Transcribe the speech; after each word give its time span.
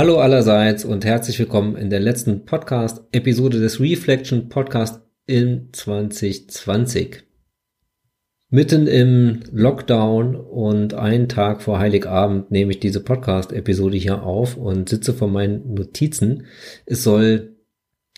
Hallo 0.00 0.18
allerseits 0.18 0.86
und 0.86 1.04
herzlich 1.04 1.38
willkommen 1.38 1.76
in 1.76 1.90
der 1.90 2.00
letzten 2.00 2.46
Podcast-Episode 2.46 3.60
des 3.60 3.80
Reflection 3.80 4.48
Podcast 4.48 5.02
in 5.26 5.68
2020. 5.72 7.22
Mitten 8.48 8.86
im 8.86 9.40
Lockdown 9.52 10.36
und 10.36 10.94
einen 10.94 11.28
Tag 11.28 11.60
vor 11.60 11.80
Heiligabend 11.80 12.50
nehme 12.50 12.70
ich 12.70 12.80
diese 12.80 13.00
Podcast-Episode 13.04 13.98
hier 13.98 14.22
auf 14.22 14.56
und 14.56 14.88
sitze 14.88 15.12
vor 15.12 15.28
meinen 15.28 15.74
Notizen. 15.74 16.46
Es 16.86 17.02
soll 17.02 17.56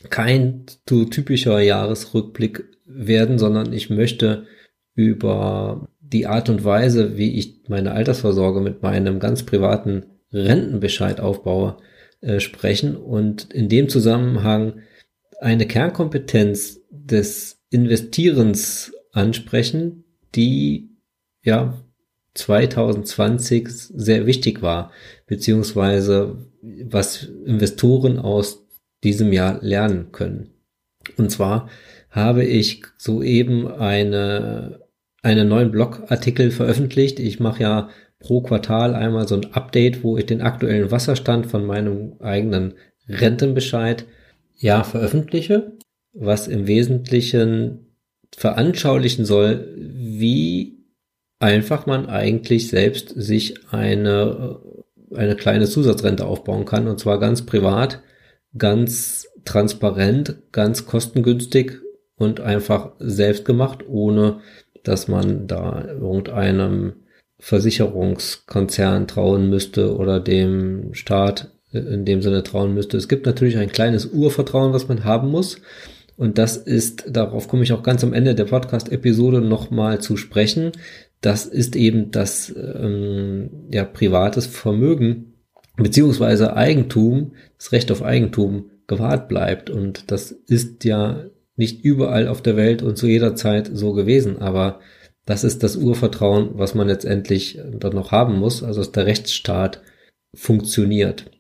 kein 0.09 0.67
so 0.89 1.05
typischer 1.07 1.59
Jahresrückblick 1.59 2.63
werden, 2.87 3.41
sondern 3.41 3.73
ich 3.73 3.91
möchte 3.91 4.47
über 4.95 5.89
die 5.99 6.29
Art 6.29 6.49
und 6.49 6.65
Weise, 6.65 7.17
wie 7.17 7.37
ich 7.37 7.65
meine 7.67 7.91
Altersvorsorge 7.91 8.61
mit 8.61 8.85
meinem 8.85 9.19
ganz 9.19 9.43
privaten 9.43 10.12
Rentenbescheid 10.33 11.21
aufbaue, 11.21 11.77
äh, 12.21 12.41
sprechen 12.41 12.97
und 12.97 13.53
in 13.53 13.69
dem 13.69 13.89
Zusammenhang 13.89 14.83
eine 15.41 15.67
Kernkompetenz 15.67 16.81
des 16.91 17.61
Investierens 17.71 18.93
ansprechen, 19.13 20.05
die 20.35 20.91
ja 21.43 21.83
2020 22.35 23.69
sehr 23.69 24.27
wichtig 24.27 24.63
war, 24.63 24.93
beziehungsweise 25.27 26.47
was 26.85 27.25
Investoren 27.25 28.19
aus 28.19 28.67
diesem 29.05 29.33
Jahr 29.33 29.59
lernen 29.63 30.13
können. 30.13 30.51
Und 31.17 31.31
zwar 31.31 31.69
habe 32.11 32.45
ich 32.45 32.85
soeben 32.97 33.67
eine, 33.67 34.81
einen 35.23 35.49
neuen 35.49 35.71
Blogartikel 35.71 36.51
veröffentlicht. 36.51 37.19
Ich 37.19 37.41
mache 37.41 37.63
ja 37.63 37.91
pro 38.23 38.41
Quartal 38.41 38.95
einmal 38.95 39.29
so 39.29 39.35
ein 39.35 39.53
Update, 39.53 40.03
wo 40.03 40.17
ich 40.17 40.27
den 40.27 40.41
aktuellen 40.41 40.91
Wasserstand 40.91 41.47
von 41.47 41.67
meinem 41.67 42.15
eigenen 42.21 42.75
Rentenbescheid 43.09 44.07
ja 44.57 44.85
veröffentliche, 44.85 45.73
was 46.13 46.49
im 46.49 46.67
Wesentlichen 46.67 47.97
veranschaulichen 48.35 49.25
soll, 49.25 49.75
wie 49.77 50.79
einfach 51.39 51.87
man 51.87 52.07
eigentlich 52.07 52.69
selbst 52.69 53.09
sich 53.09 53.73
eine, 53.73 54.61
eine 55.15 55.37
kleine 55.37 55.67
Zusatzrente 55.67 56.25
aufbauen 56.25 56.65
kann. 56.65 56.87
Und 56.87 57.01
zwar 57.01 57.19
ganz 57.19 57.43
privat, 57.43 58.01
ganz 58.57 59.27
transparent, 59.45 60.37
ganz 60.53 60.87
kostengünstig 60.87 61.81
und 62.15 62.41
einfach 62.41 62.93
selbst 63.01 63.45
gemacht, 63.45 63.85
ohne 63.89 64.41
dass 64.85 65.09
man 65.09 65.47
da 65.49 65.85
irgendeinem 65.89 66.95
Versicherungskonzern 67.43 69.09
trauen 69.09 69.51
müsste 69.51 69.97
oder 69.97 70.21
dem 70.21 70.95
Staat 70.95 71.51
in 71.73 72.05
dem 72.05 72.23
Sinne 72.23 72.45
trauen 72.45 72.73
müsste. 72.73 72.97
Es 72.97 73.09
gibt 73.09 73.27
natürlich 73.27 73.59
ein 73.59 73.73
kleines 73.73 74.07
Urvertrauen, 74.07 74.73
was 74.73 74.87
man 74.87 75.03
haben 75.03 75.29
muss. 75.29 75.57
Und 76.17 76.39
das 76.39 76.57
ist, 76.57 77.05
darauf 77.11 77.49
komme 77.49 77.65
ich 77.65 77.73
auch 77.73 77.83
ganz 77.83 78.05
am 78.05 78.13
Ende 78.13 78.37
der 78.37 78.45
Podcast-Episode 78.45 79.41
nochmal 79.41 80.01
zu 80.01 80.17
sprechen. 80.17 80.71
Das 81.21 81.45
ist 81.45 81.75
eben 81.75 82.13
das 82.13 82.55
ähm, 82.57 83.51
ja, 83.73 83.83
privates 83.85 84.47
Vermögen 84.47 85.35
beziehungsweise 85.77 86.55
Eigentum, 86.55 87.33
das 87.59 87.73
Recht 87.73 87.91
auf 87.91 88.03
Eigentum 88.03 88.71
gewahrt 88.87 89.29
bleibt. 89.29 89.69
Und 89.69 90.13
das 90.13 90.31
ist 90.31 90.85
ja 90.85 91.25
nicht 91.57 91.85
überall 91.85 92.29
auf 92.29 92.41
der 92.41 92.57
Welt 92.57 92.83
und 92.83 92.97
zu 92.97 93.09
jeder 93.09 93.35
Zeit 93.35 93.69
so 93.73 93.95
gewesen, 93.95 94.39
aber 94.39 94.79
das 95.25 95.45
ist 95.45 95.63
das 95.63 95.77
Urvertrauen, 95.77 96.51
was 96.55 96.75
man 96.75 96.89
letztendlich 96.89 97.61
dann 97.79 97.95
noch 97.95 98.11
haben 98.11 98.39
muss, 98.39 98.63
also 98.63 98.81
dass 98.81 98.93
der 98.93 99.07
Rechtsstaat 99.07 99.81
funktioniert. 100.35 101.31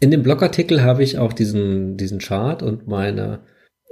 In 0.00 0.10
dem 0.10 0.22
Blogartikel 0.22 0.82
habe 0.82 1.02
ich 1.02 1.18
auch 1.18 1.32
diesen, 1.32 1.96
diesen 1.96 2.18
Chart 2.18 2.62
und 2.62 2.86
meine 2.86 3.40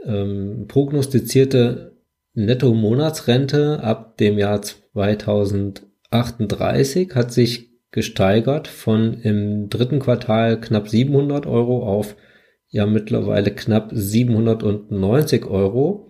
ähm, 0.05 0.67
prognostizierte 0.69 1.97
Netto-Monatsrente 2.35 3.83
ab 3.83 4.19
dem 4.19 4.39
Jahr 4.39 4.63
2038 4.63 7.15
hat 7.15 7.33
sich 7.33 7.71
gesteigert 7.91 8.69
von 8.69 9.15
im 9.23 9.71
dritten 9.71 10.01
Quartal 10.01 10.61
knapp 10.61 10.89
700 10.89 11.47
Euro 11.47 11.87
auf 11.87 12.17
ja 12.69 12.85
mittlerweile 12.87 13.53
knapp 13.53 13.91
790 13.93 15.47
Euro. 15.47 16.06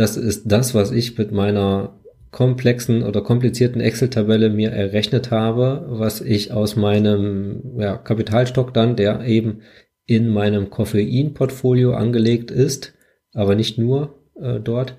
Das 0.00 0.16
ist 0.16 0.44
das, 0.46 0.74
was 0.74 0.92
ich 0.92 1.18
mit 1.18 1.30
meiner 1.30 2.00
komplexen 2.30 3.02
oder 3.02 3.20
komplizierten 3.20 3.82
Excel-Tabelle 3.82 4.48
mir 4.48 4.70
errechnet 4.70 5.30
habe, 5.30 5.84
was 5.90 6.22
ich 6.22 6.52
aus 6.52 6.74
meinem 6.74 7.74
ja, 7.78 7.98
Kapitalstock 7.98 8.72
dann, 8.72 8.96
der 8.96 9.20
eben 9.26 9.60
in 10.06 10.30
meinem 10.30 10.70
Koffein-Portfolio 10.70 11.92
angelegt 11.92 12.50
ist, 12.50 12.94
aber 13.34 13.54
nicht 13.54 13.76
nur 13.76 14.14
äh, 14.40 14.58
dort, 14.58 14.96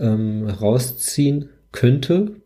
ähm, 0.00 0.46
rausziehen 0.46 1.50
könnte. 1.70 2.36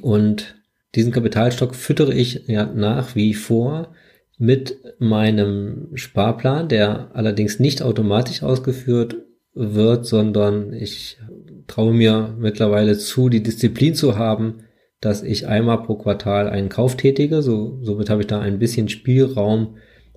Und 0.00 0.62
diesen 0.94 1.10
Kapitalstock 1.10 1.74
füttere 1.74 2.14
ich 2.14 2.46
ja 2.46 2.66
nach 2.66 3.16
wie 3.16 3.34
vor 3.34 3.96
mit 4.38 4.78
meinem 5.00 5.88
Sparplan, 5.94 6.68
der 6.68 7.10
allerdings 7.14 7.58
nicht 7.58 7.82
automatisch 7.82 8.44
ausgeführt 8.44 9.25
wird, 9.56 10.06
sondern 10.06 10.72
ich 10.72 11.18
traue 11.66 11.92
mir 11.92 12.36
mittlerweile 12.38 12.96
zu, 12.96 13.28
die 13.28 13.42
Disziplin 13.42 13.94
zu 13.94 14.16
haben, 14.16 14.58
dass 15.00 15.22
ich 15.22 15.48
einmal 15.48 15.82
pro 15.82 15.96
Quartal 15.96 16.48
einen 16.48 16.68
Kauf 16.68 16.96
tätige. 16.96 17.42
So, 17.42 17.78
somit 17.82 18.08
habe 18.08 18.20
ich 18.22 18.28
da 18.28 18.40
ein 18.40 18.58
bisschen 18.58 18.88
Spielraum, 18.88 19.76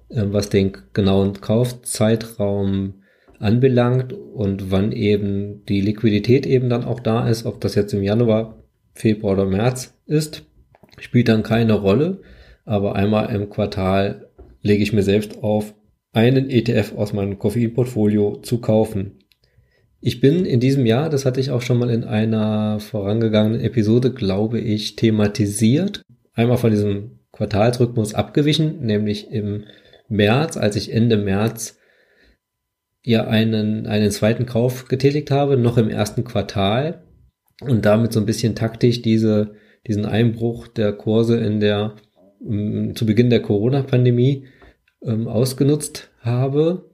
äh, 0.09 0.23
was 0.27 0.49
den 0.49 0.73
genauen 0.93 1.41
Kaufzeitraum 1.41 2.95
anbelangt 3.39 4.13
und 4.13 4.69
wann 4.69 4.91
eben 4.91 5.65
die 5.65 5.81
Liquidität 5.81 6.45
eben 6.45 6.69
dann 6.69 6.83
auch 6.83 6.99
da 6.99 7.27
ist, 7.27 7.45
ob 7.45 7.61
das 7.61 7.75
jetzt 7.75 7.93
im 7.93 8.03
Januar, 8.03 8.63
Februar 8.93 9.33
oder 9.33 9.45
März 9.45 9.97
ist 10.05 10.43
spielt 10.99 11.29
dann 11.29 11.43
keine 11.43 11.73
Rolle, 11.73 12.21
aber 12.65 12.95
einmal 12.95 13.33
im 13.33 13.49
Quartal 13.49 14.29
lege 14.61 14.83
ich 14.83 14.93
mir 14.93 15.03
selbst 15.03 15.43
auf, 15.43 15.73
einen 16.11 16.49
ETF 16.49 16.93
aus 16.95 17.13
meinem 17.13 17.37
Koffeinportfolio 17.37 18.37
zu 18.37 18.59
kaufen. 18.59 19.19
Ich 20.01 20.21
bin 20.21 20.45
in 20.45 20.59
diesem 20.59 20.85
Jahr, 20.85 21.09
das 21.09 21.25
hatte 21.25 21.39
ich 21.39 21.51
auch 21.51 21.61
schon 21.61 21.77
mal 21.77 21.89
in 21.89 22.03
einer 22.03 22.79
vorangegangenen 22.79 23.61
Episode, 23.61 24.11
glaube 24.11 24.59
ich, 24.59 24.95
thematisiert, 24.95 26.01
einmal 26.33 26.57
von 26.57 26.71
diesem 26.71 27.19
Quartalsrhythmus 27.33 28.13
abgewichen, 28.13 28.79
nämlich 28.81 29.31
im 29.31 29.65
März, 30.07 30.57
als 30.57 30.75
ich 30.75 30.93
Ende 30.93 31.17
März 31.17 31.77
ja 33.03 33.27
einen, 33.27 33.87
einen 33.87 34.11
zweiten 34.11 34.45
Kauf 34.45 34.85
getätigt 34.85 35.31
habe, 35.31 35.57
noch 35.57 35.77
im 35.77 35.89
ersten 35.89 36.23
Quartal 36.23 37.03
und 37.61 37.85
damit 37.85 38.13
so 38.13 38.19
ein 38.19 38.25
bisschen 38.25 38.55
taktisch 38.55 39.01
diese 39.01 39.53
diesen 39.87 40.05
Einbruch 40.05 40.67
der 40.67 40.93
Kurse 40.93 41.37
in 41.37 41.59
der 41.59 41.95
zu 42.41 43.05
Beginn 43.05 43.29
der 43.29 43.41
Corona-Pandemie 43.41 44.47
ähm, 45.03 45.27
ausgenutzt 45.27 46.09
habe. 46.21 46.88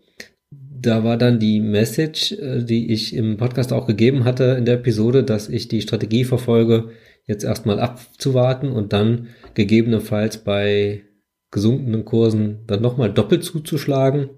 Da 0.77 1.04
war 1.04 1.18
dann 1.18 1.39
die 1.39 1.62
Message, 1.62 2.33
äh, 2.33 2.63
die 2.63 2.92
ich 2.92 3.16
im 3.16 3.38
Podcast 3.38 3.72
auch 3.72 3.88
gegeben 3.88 4.25
hatte 4.25 4.56
in 4.57 4.66
der 4.66 4.75
Episode, 4.75 5.24
dass 5.24 5.50
ich 5.50 5.68
die 5.68 5.81
Strategie 5.81 6.25
verfolge, 6.25 6.89
jetzt 7.25 7.44
erstmal 7.44 7.80
abzuwarten 7.80 8.69
und 8.72 8.94
dann 8.94 9.30
gegebenenfalls 9.54 10.38
bei 10.39 11.04
gesunkenen 11.51 12.06
Kursen 12.06 12.60
dann 12.68 12.81
nochmal 12.81 13.12
doppelt 13.12 13.44
zuzuschlagen 13.44 14.30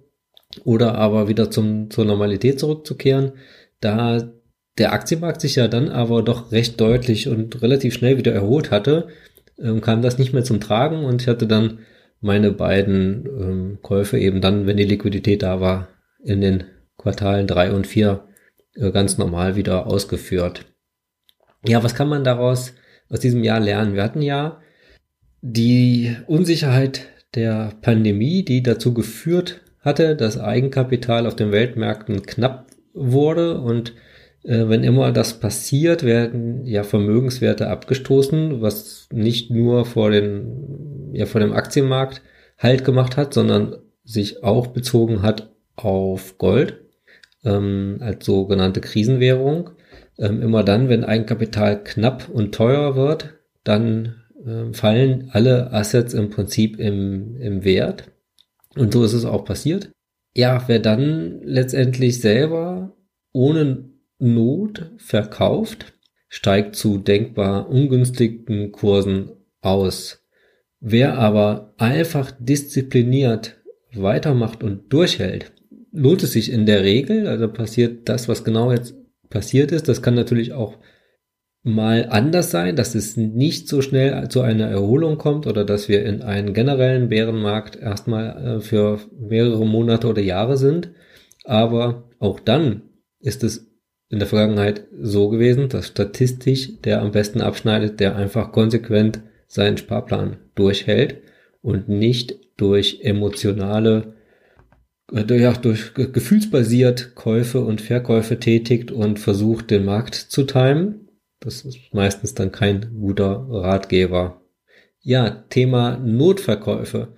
oder 0.63 0.95
aber 0.95 1.27
wieder 1.27 1.51
zum, 1.51 1.89
zur 1.89 2.05
Normalität 2.05 2.59
zurückzukehren. 2.59 3.33
Da 3.81 4.31
der 4.77 4.93
Aktienmarkt 4.93 5.41
sich 5.41 5.55
ja 5.55 5.67
dann 5.67 5.89
aber 5.89 6.21
doch 6.21 6.51
recht 6.51 6.79
deutlich 6.79 7.27
und 7.27 7.61
relativ 7.61 7.95
schnell 7.95 8.17
wieder 8.17 8.33
erholt 8.33 8.71
hatte, 8.71 9.07
ähm, 9.59 9.81
kam 9.81 10.01
das 10.01 10.17
nicht 10.19 10.33
mehr 10.33 10.43
zum 10.43 10.59
Tragen 10.59 11.03
und 11.03 11.21
ich 11.21 11.27
hatte 11.27 11.47
dann 11.47 11.79
meine 12.21 12.51
beiden 12.51 13.25
ähm, 13.25 13.77
Käufe 13.81 14.17
eben 14.19 14.41
dann, 14.41 14.67
wenn 14.67 14.77
die 14.77 14.83
Liquidität 14.83 15.43
da 15.43 15.61
war, 15.61 15.87
in 16.23 16.41
den 16.41 16.63
Quartalen 16.97 17.47
drei 17.47 17.71
und 17.71 17.87
vier 17.87 18.27
äh, 18.75 18.91
ganz 18.91 19.17
normal 19.17 19.55
wieder 19.55 19.87
ausgeführt. 19.87 20.65
Ja, 21.65 21.83
was 21.83 21.95
kann 21.95 22.09
man 22.09 22.23
daraus 22.23 22.73
aus 23.09 23.19
diesem 23.19 23.43
Jahr 23.43 23.59
lernen? 23.59 23.93
Wir 23.93 24.03
hatten 24.03 24.21
ja 24.21 24.59
die 25.41 26.15
Unsicherheit 26.27 27.07
der 27.35 27.73
Pandemie, 27.81 28.43
die 28.43 28.63
dazu 28.63 28.93
geführt 28.93 29.61
hatte, 29.81 30.15
dass 30.15 30.39
Eigenkapital 30.39 31.25
auf 31.27 31.35
den 31.35 31.51
Weltmärkten 31.51 32.23
knapp 32.23 32.67
wurde 32.93 33.59
und 33.59 33.93
äh, 34.43 34.67
wenn 34.67 34.83
immer 34.83 35.11
das 35.11 35.39
passiert, 35.39 36.03
werden 36.03 36.65
ja 36.65 36.83
Vermögenswerte 36.83 37.69
abgestoßen, 37.69 38.61
was 38.61 39.07
nicht 39.11 39.51
nur 39.51 39.85
vor, 39.85 40.09
den, 40.09 41.11
ja, 41.13 41.25
vor 41.25 41.41
dem 41.41 41.53
Aktienmarkt 41.53 42.21
Halt 42.57 42.83
gemacht 42.83 43.17
hat, 43.17 43.35
sondern 43.35 43.75
sich 44.03 44.43
auch 44.43 44.67
bezogen 44.67 45.21
hat 45.21 45.51
auf 45.77 46.37
Gold 46.37 46.81
ähm, 47.45 47.97
als 48.01 48.25
sogenannte 48.25 48.81
Krisenwährung. 48.81 49.71
Ähm, 50.19 50.41
immer 50.41 50.63
dann, 50.63 50.89
wenn 50.89 51.05
Eigenkapital 51.05 51.83
knapp 51.83 52.27
und 52.29 52.53
teuer 52.53 52.95
wird, 52.95 53.35
dann 53.63 54.23
äh, 54.45 54.73
fallen 54.73 55.29
alle 55.31 55.71
Assets 55.71 56.13
im 56.13 56.29
Prinzip 56.29 56.79
im, 56.79 57.37
im 57.37 57.63
Wert. 57.63 58.11
Und 58.75 58.93
so 58.93 59.03
ist 59.03 59.13
es 59.13 59.25
auch 59.25 59.45
passiert. 59.45 59.89
Ja, 60.35 60.63
wer 60.67 60.79
dann 60.79 61.41
letztendlich 61.43 62.21
selber 62.21 62.95
ohne 63.31 63.89
Not 64.19 64.91
verkauft, 64.97 65.93
steigt 66.29 66.75
zu 66.75 66.97
denkbar 66.97 67.69
ungünstigen 67.69 68.71
Kursen 68.71 69.31
aus. 69.61 70.23
Wer 70.79 71.17
aber 71.17 71.73
einfach 71.77 72.31
diszipliniert 72.39 73.57
weitermacht 73.93 74.63
und 74.63 74.91
durchhält, 74.93 75.53
lohnt 75.91 76.23
es 76.23 76.33
sich 76.33 76.51
in 76.51 76.65
der 76.65 76.83
Regel, 76.83 77.27
also 77.27 77.47
passiert 77.47 78.09
das, 78.09 78.27
was 78.27 78.43
genau 78.43 78.71
jetzt 78.71 78.95
passiert 79.29 79.71
ist. 79.71 79.87
Das 79.87 80.01
kann 80.01 80.15
natürlich 80.15 80.53
auch 80.53 80.77
mal 81.63 82.07
anders 82.09 82.49
sein, 82.51 82.75
dass 82.75 82.95
es 82.95 83.17
nicht 83.17 83.67
so 83.67 83.81
schnell 83.81 84.29
zu 84.29 84.41
einer 84.41 84.67
Erholung 84.67 85.17
kommt 85.17 85.47
oder 85.47 85.65
dass 85.65 85.89
wir 85.89 86.05
in 86.05 86.21
einen 86.21 86.53
generellen 86.53 87.09
Bärenmarkt 87.09 87.75
erstmal 87.75 88.57
äh, 88.57 88.59
für 88.61 88.99
mehrere 89.19 89.65
Monate 89.65 90.07
oder 90.07 90.21
Jahre 90.21 90.57
sind. 90.57 90.91
Aber 91.43 92.09
auch 92.19 92.39
dann 92.39 92.83
ist 93.19 93.43
es 93.43 93.67
in 94.09 94.19
der 94.19 94.27
Vergangenheit 94.27 94.85
so 95.01 95.27
gewesen, 95.27 95.67
dass 95.67 95.87
statistisch 95.87 96.79
der 96.81 97.01
am 97.01 97.11
besten 97.11 97.41
abschneidet, 97.41 97.99
der 97.99 98.15
einfach 98.15 98.51
konsequent 98.51 99.21
seinen 99.47 99.77
Sparplan 99.77 100.37
durchhält 100.55 101.17
und 101.61 101.89
nicht 101.89 102.39
durch 102.57 103.01
emotionale, 103.01 104.13
ja, 105.11 105.53
durch 105.53 105.93
gefühlsbasiert 105.93 107.15
Käufe 107.15 107.61
und 107.61 107.81
Verkäufe 107.81 108.39
tätigt 108.39 108.91
und 108.91 109.19
versucht, 109.19 109.71
den 109.71 109.85
Markt 109.85 110.15
zu 110.15 110.43
timen. 110.43 111.09
Das 111.39 111.63
ist 111.65 111.93
meistens 111.93 112.33
dann 112.33 112.51
kein 112.51 112.91
guter 112.99 113.47
Ratgeber. 113.49 114.41
Ja, 115.01 115.29
Thema 115.49 115.97
Notverkäufe. 115.97 117.13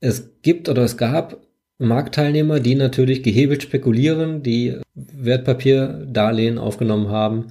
Es 0.00 0.40
gibt 0.42 0.68
oder 0.68 0.82
es 0.82 0.96
gab 0.96 1.42
Marktteilnehmer, 1.78 2.60
die 2.60 2.74
natürlich 2.74 3.22
gehebelt 3.22 3.62
spekulieren, 3.62 4.42
die 4.42 4.78
Wertpapierdarlehen 4.94 6.58
aufgenommen 6.58 7.08
haben, 7.08 7.48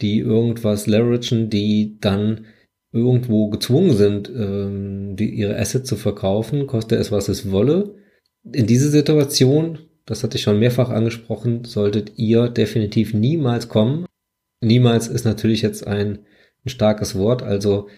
die 0.00 0.18
irgendwas 0.18 0.86
leveragen, 0.86 1.48
die 1.48 1.98
dann 2.00 2.46
irgendwo 2.92 3.48
gezwungen 3.48 3.96
sind, 3.96 4.28
ähm, 4.28 5.16
die, 5.16 5.30
ihre 5.30 5.56
Assets 5.58 5.88
zu 5.88 5.96
verkaufen, 5.96 6.66
koste 6.66 6.96
es, 6.96 7.10
was 7.12 7.28
es 7.28 7.50
wolle. 7.50 7.94
In 8.44 8.66
diese 8.66 8.90
Situation, 8.90 9.78
das 10.06 10.22
hatte 10.22 10.36
ich 10.36 10.42
schon 10.42 10.58
mehrfach 10.58 10.90
angesprochen, 10.90 11.64
solltet 11.64 12.12
ihr 12.16 12.48
definitiv 12.48 13.14
niemals 13.14 13.68
kommen. 13.68 14.06
Niemals 14.60 15.08
ist 15.08 15.24
natürlich 15.24 15.62
jetzt 15.62 15.86
ein, 15.86 16.20
ein 16.64 16.68
starkes 16.68 17.16
Wort, 17.16 17.42
also 17.42 17.88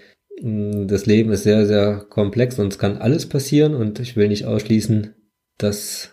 mh, 0.40 0.84
das 0.86 1.06
Leben 1.06 1.32
ist 1.32 1.44
sehr, 1.44 1.66
sehr 1.66 2.04
komplex 2.08 2.58
und 2.58 2.72
es 2.72 2.78
kann 2.78 2.98
alles 2.98 3.26
passieren 3.26 3.74
und 3.74 4.00
ich 4.00 4.16
will 4.16 4.28
nicht 4.28 4.44
ausschließen, 4.44 5.14
dass 5.58 6.10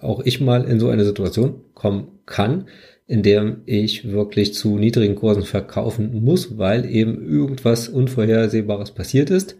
auch 0.00 0.20
ich 0.24 0.40
mal 0.40 0.64
in 0.64 0.78
so 0.78 0.88
eine 0.88 1.06
Situation 1.06 1.64
kommen 1.72 2.20
kann 2.26 2.66
in 3.06 3.22
der 3.22 3.58
ich 3.66 4.10
wirklich 4.10 4.54
zu 4.54 4.78
niedrigen 4.78 5.14
Kursen 5.14 5.42
verkaufen 5.42 6.22
muss, 6.24 6.56
weil 6.56 6.86
eben 6.86 7.22
irgendwas 7.22 7.88
Unvorhersehbares 7.88 8.92
passiert 8.92 9.30
ist. 9.30 9.56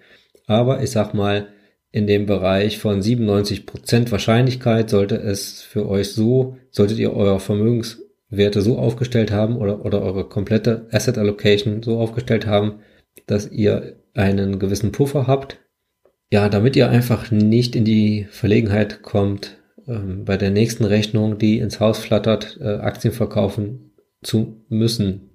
Aber 0.46 0.82
ich 0.82 0.90
sag 0.90 1.14
mal, 1.14 1.48
in 1.94 2.08
dem 2.08 2.26
Bereich 2.26 2.78
von 2.78 3.02
97 3.02 3.66
Prozent 3.66 4.10
Wahrscheinlichkeit 4.10 4.90
sollte 4.90 5.14
es 5.14 5.62
für 5.62 5.88
euch 5.88 6.10
so, 6.10 6.56
solltet 6.72 6.98
ihr 6.98 7.14
eure 7.14 7.38
Vermögenswerte 7.38 8.62
so 8.62 8.78
aufgestellt 8.78 9.30
haben 9.30 9.56
oder, 9.56 9.84
oder 9.84 10.02
eure 10.02 10.28
komplette 10.28 10.88
Asset 10.90 11.18
Allocation 11.18 11.84
so 11.84 12.00
aufgestellt 12.00 12.48
haben, 12.48 12.80
dass 13.28 13.48
ihr 13.48 13.94
einen 14.12 14.58
gewissen 14.58 14.90
Puffer 14.90 15.28
habt. 15.28 15.60
Ja, 16.32 16.48
damit 16.48 16.74
ihr 16.74 16.90
einfach 16.90 17.30
nicht 17.30 17.76
in 17.76 17.84
die 17.84 18.26
Verlegenheit 18.28 19.02
kommt, 19.02 19.58
ähm, 19.86 20.24
bei 20.24 20.36
der 20.36 20.50
nächsten 20.50 20.84
Rechnung, 20.84 21.38
die 21.38 21.60
ins 21.60 21.78
Haus 21.78 22.00
flattert, 22.00 22.58
äh, 22.60 22.64
Aktien 22.64 23.14
verkaufen 23.14 23.92
zu 24.20 24.64
müssen. 24.68 25.30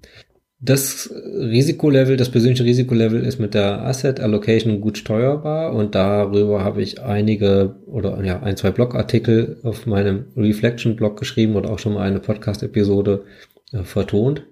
Das 0.61 1.09
Risikolevel, 1.13 2.17
das 2.17 2.29
persönliche 2.29 2.65
Risikolevel 2.65 3.23
ist 3.23 3.39
mit 3.39 3.53
der 3.53 3.81
Asset 3.81 4.19
Allocation 4.19 4.81
gut 4.81 4.97
steuerbar 4.97 5.73
und 5.73 5.95
darüber 5.95 6.65
habe 6.65 6.81
ich 6.81 7.01
einige 7.01 7.77
oder 7.85 8.21
ja 8.25 8.41
ein, 8.43 8.57
zwei 8.57 8.71
Blogartikel 8.71 9.57
auf 9.63 9.85
meinem 9.85 10.25
Reflection 10.35 10.97
Blog 10.97 11.17
geschrieben 11.17 11.55
und 11.55 11.65
auch 11.65 11.79
schon 11.79 11.93
mal 11.93 12.05
eine 12.05 12.19
Podcast 12.19 12.61
Episode 12.61 13.23
äh, 13.71 13.83
vertont. 13.83 14.45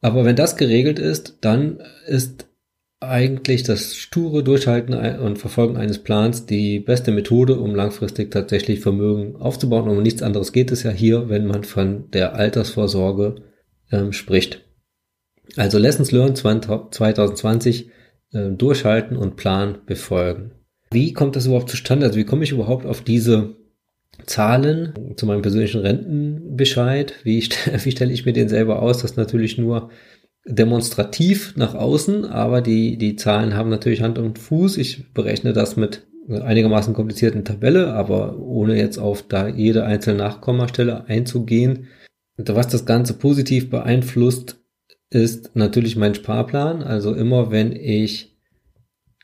Aber 0.00 0.24
wenn 0.24 0.36
das 0.36 0.56
geregelt 0.56 0.98
ist, 0.98 1.36
dann 1.42 1.82
ist 2.06 2.46
eigentlich 3.00 3.62
das 3.62 3.94
sture 3.94 4.42
Durchhalten 4.42 4.94
und 5.20 5.38
Verfolgen 5.38 5.76
eines 5.76 5.98
Plans 5.98 6.46
die 6.46 6.80
beste 6.80 7.12
Methode, 7.12 7.58
um 7.58 7.74
langfristig 7.74 8.30
tatsächlich 8.30 8.80
Vermögen 8.80 9.36
aufzubauen. 9.36 9.88
Und 9.88 9.96
um 9.98 10.02
nichts 10.02 10.22
anderes 10.22 10.52
geht 10.52 10.70
es 10.70 10.82
ja 10.82 10.90
hier, 10.90 11.28
wenn 11.28 11.46
man 11.46 11.64
von 11.64 12.10
der 12.12 12.34
Altersvorsorge 12.34 13.36
ähm, 13.90 14.12
spricht. 14.12 14.69
Also 15.56 15.78
Lessons 15.78 16.12
Learned 16.12 16.36
2020 16.36 17.90
äh, 18.32 18.50
durchhalten 18.50 19.16
und 19.16 19.36
Plan 19.36 19.78
befolgen. 19.86 20.52
Wie 20.92 21.12
kommt 21.12 21.36
das 21.36 21.46
überhaupt 21.46 21.70
zustande? 21.70 22.06
Also 22.06 22.18
wie 22.18 22.24
komme 22.24 22.44
ich 22.44 22.52
überhaupt 22.52 22.86
auf 22.86 23.02
diese 23.02 23.56
Zahlen 24.26 25.14
zu 25.16 25.26
meinem 25.26 25.42
persönlichen 25.42 25.80
Rentenbescheid? 25.80 27.14
Wie, 27.22 27.40
wie 27.84 27.90
stelle 27.90 28.12
ich 28.12 28.26
mir 28.26 28.32
den 28.32 28.48
selber 28.48 28.82
aus? 28.82 28.98
Das 28.98 29.12
ist 29.12 29.16
natürlich 29.16 29.58
nur 29.58 29.90
demonstrativ 30.46 31.54
nach 31.56 31.74
außen, 31.74 32.24
aber 32.24 32.60
die, 32.60 32.96
die 32.96 33.16
Zahlen 33.16 33.54
haben 33.54 33.70
natürlich 33.70 34.02
Hand 34.02 34.18
und 34.18 34.38
Fuß. 34.38 34.78
Ich 34.78 35.12
berechne 35.12 35.52
das 35.52 35.76
mit 35.76 36.06
einigermaßen 36.28 36.94
komplizierten 36.94 37.44
Tabelle, 37.44 37.92
aber 37.92 38.38
ohne 38.38 38.76
jetzt 38.76 38.98
auf 38.98 39.22
da 39.26 39.48
jede 39.48 39.84
einzelne 39.84 40.18
Nachkommastelle 40.18 41.06
einzugehen. 41.08 41.88
Was 42.36 42.68
das 42.68 42.86
Ganze 42.86 43.14
positiv 43.14 43.68
beeinflusst, 43.68 44.59
ist 45.10 45.56
natürlich 45.56 45.96
mein 45.96 46.14
Sparplan. 46.14 46.82
Also 46.82 47.14
immer 47.14 47.50
wenn 47.50 47.72
ich 47.72 48.36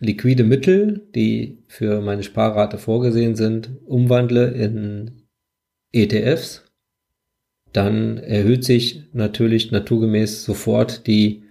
liquide 0.01 0.45
Mittel, 0.45 1.07
die 1.15 1.63
für 1.69 2.01
meine 2.01 2.23
Sparrate 2.23 2.79
vorgesehen 2.79 3.35
sind, 3.35 3.71
umwandle 3.87 4.49
in 4.49 5.23
ETFs, 5.93 6.65
dann 7.73 8.19
erhöht 8.19 8.65
sich 8.65 9.05
natürlich 9.13 9.71
naturgemäß 9.71 10.45
sofort 10.45 11.07
die 11.07 11.45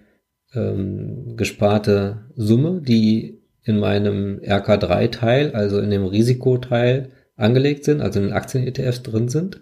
ähm, 0.53 1.35
gesparte 1.37 2.25
Summe, 2.35 2.81
die 2.81 3.41
in 3.63 3.79
meinem 3.79 4.39
RK3-Teil, 4.39 5.53
also 5.53 5.79
in 5.79 5.89
dem 5.89 6.05
Risikoteil 6.05 7.11
angelegt 7.35 7.83
sind, 7.83 8.01
also 8.01 8.19
in 8.19 8.27
den 8.27 8.33
Aktien-ETFs 8.33 9.03
drin 9.03 9.27
sind. 9.27 9.61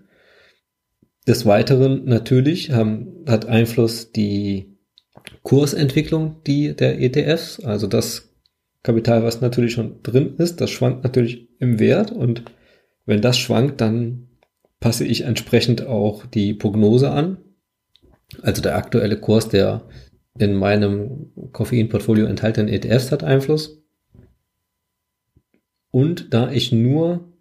Des 1.27 1.45
Weiteren 1.45 2.05
natürlich 2.05 2.71
haben, 2.71 3.23
hat 3.27 3.45
Einfluss 3.45 4.11
die 4.11 4.77
Kursentwicklung 5.43 6.41
die 6.45 6.75
der 6.75 6.99
ETFs, 6.99 7.59
also 7.61 7.87
das 7.87 8.33
Kapital, 8.81 9.23
was 9.23 9.39
natürlich 9.39 9.73
schon 9.73 10.03
drin 10.03 10.35
ist, 10.37 10.59
das 10.59 10.69
schwankt 10.69 11.03
natürlich 11.03 11.47
im 11.59 11.79
Wert 11.79 12.11
und 12.11 12.43
wenn 13.05 13.21
das 13.21 13.37
schwankt, 13.37 13.79
dann 13.79 14.27
passe 14.79 15.05
ich 15.05 15.21
entsprechend 15.21 15.85
auch 15.87 16.25
die 16.25 16.53
Prognose 16.53 17.09
an. 17.09 17.37
Also 18.41 18.61
der 18.61 18.75
aktuelle 18.75 19.17
Kurs 19.17 19.47
der 19.47 19.87
in 20.37 20.55
meinem 20.55 21.31
Koffeinportfolio 21.51 22.25
enthaltenen 22.25 22.73
ETFs 22.73 23.11
hat 23.11 23.23
Einfluss. 23.23 23.81
Und 25.91 26.33
da 26.33 26.51
ich 26.51 26.71
nur 26.71 27.31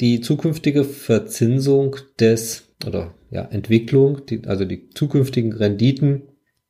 die 0.00 0.20
zukünftige 0.20 0.84
Verzinsung 0.84 1.96
des 2.20 2.65
oder 2.84 3.14
ja, 3.30 3.42
Entwicklung, 3.42 4.26
die, 4.26 4.44
also 4.46 4.64
die 4.64 4.90
zukünftigen 4.90 5.52
Renditen 5.52 6.22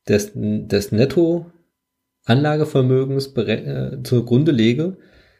des, 0.07 0.33
des 0.35 0.91
Netto-Anlagevermögens 0.91 3.35
äh, 3.35 4.03
zugrunde 4.03 4.51
lege, 4.51 4.97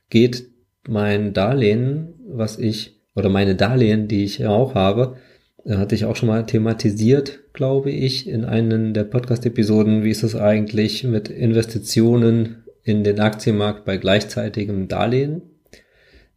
geht 0.10 0.48
mein 0.88 1.34
Darlehen, 1.34 2.16
was 2.28 2.58
ich 2.60 3.02
oder 3.16 3.30
meine 3.30 3.56
Darlehen, 3.56 4.08
die 4.08 4.24
ich 4.24 4.46
auch 4.46 4.76
habe, 4.76 5.18
äh, 5.66 5.76
hatte 5.76 5.96
ich 5.96 6.06
auch 6.06 6.16
schon 6.16 6.30
mal 6.30 6.46
thematisiert, 6.46 7.40
glaube 7.54 7.90
ich, 7.92 8.28
in 8.28 8.46
einem 8.46 8.94
der 8.94 9.06
Podcast-Episoden. 9.06 10.04
Wie 10.04 10.12
ist 10.12 10.22
es 10.24 10.36
eigentlich 10.36 11.04
mit 11.04 11.30
Investitionen 11.30 12.64
in 12.84 13.04
den 13.04 13.20
Aktienmarkt 13.20 13.86
bei 13.86 13.98
gleichzeitigem 13.98 14.88
Darlehen? 14.88 15.42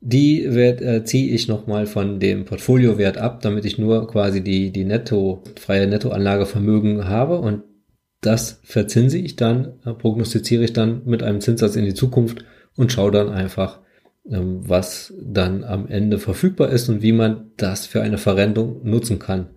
Die 0.01 0.45
äh, 0.45 1.05
ziehe 1.05 1.33
ich 1.35 1.47
nochmal 1.47 1.87
von 1.87 2.21
dem 2.21 2.47
Portfoliowert 2.47 3.19
ab, 3.19 3.43
damit 3.43 3.67
ich 3.67 3.79
nur 3.79 4.09
quasi 4.09 4.43
die, 4.43 4.73
die 4.73 4.85
netto, 4.85 5.43
freie 5.59 5.87
Nettoanlagevermögen 5.87 7.07
habe 7.07 7.39
und 7.39 7.65
das 8.23 8.61
verzinse 8.65 9.19
ich 9.19 9.37
dann, 9.37 9.75
äh, 9.85 9.93
prognostiziere 9.93 10.65
ich 10.65 10.73
dann 10.73 11.03
mit 11.05 11.23
einem 11.23 11.41
Zinssatz 11.41 11.77
in 11.77 11.85
die 11.85 11.95
Zukunft 11.95 12.45
und 12.77 12.93
schaue 12.93 13.11
dann 13.11 13.29
einfach, 13.29 13.81
ähm, 14.31 14.61
was 14.67 15.13
dann 15.23 15.65
am 15.65 15.87
Ende 15.87 16.19
verfügbar 16.19 16.71
ist 16.71 16.89
und 16.89 17.03
wie 17.03 17.13
man 17.13 17.51
das 17.57 17.87
für 17.87 18.03
eine 18.03 18.19
Verrentung 18.19 18.81
nutzen 18.85 19.19
kann. 19.19 19.49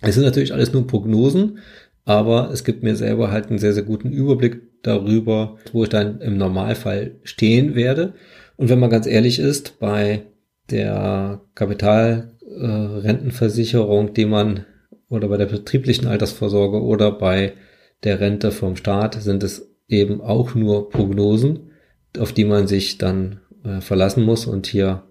Es 0.00 0.14
sind 0.14 0.24
natürlich 0.24 0.52
alles 0.52 0.72
nur 0.72 0.86
Prognosen. 0.86 1.58
aber 2.06 2.50
es 2.52 2.64
gibt 2.64 2.82
mir 2.82 2.96
selber 2.96 3.30
halt 3.30 3.48
einen 3.48 3.58
sehr, 3.58 3.72
sehr 3.72 3.82
guten 3.82 4.10
Überblick 4.10 4.60
darüber, 4.82 5.56
wo 5.72 5.84
ich 5.84 5.88
dann 5.88 6.20
im 6.20 6.36
Normalfall 6.36 7.12
stehen 7.22 7.74
werde. 7.74 8.12
Und 8.56 8.68
wenn 8.68 8.78
man 8.78 8.90
ganz 8.90 9.06
ehrlich 9.06 9.38
ist, 9.38 9.78
bei 9.78 10.26
der 10.70 11.40
Kapitalrentenversicherung, 11.54 14.08
äh, 14.08 14.12
die 14.12 14.26
man 14.26 14.66
oder 15.08 15.28
bei 15.28 15.36
der 15.36 15.46
betrieblichen 15.46 16.06
Altersvorsorge 16.06 16.82
oder 16.82 17.12
bei 17.12 17.54
der 18.02 18.20
Rente 18.20 18.50
vom 18.50 18.76
Staat 18.76 19.22
sind 19.22 19.42
es 19.42 19.70
eben 19.88 20.20
auch 20.20 20.54
nur 20.54 20.90
Prognosen, 20.90 21.70
auf 22.18 22.32
die 22.32 22.44
man 22.44 22.66
sich 22.66 22.98
dann 22.98 23.40
äh, 23.64 23.80
verlassen 23.80 24.24
muss. 24.24 24.46
Und 24.46 24.66
hier 24.66 25.04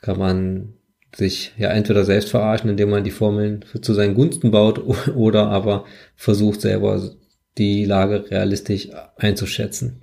kann 0.00 0.18
man 0.18 0.74
sich 1.14 1.54
ja 1.56 1.70
entweder 1.70 2.04
selbst 2.04 2.30
verarschen, 2.30 2.70
indem 2.70 2.90
man 2.90 3.04
die 3.04 3.10
Formeln 3.10 3.64
zu 3.80 3.94
seinen 3.94 4.14
Gunsten 4.14 4.50
baut 4.50 4.80
oder 5.14 5.48
aber 5.48 5.84
versucht 6.16 6.60
selber 6.60 7.10
die 7.56 7.84
Lage 7.84 8.30
realistisch 8.30 8.90
einzuschätzen. 9.16 10.02